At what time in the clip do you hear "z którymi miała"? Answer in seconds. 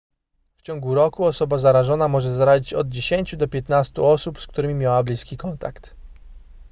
4.41-5.03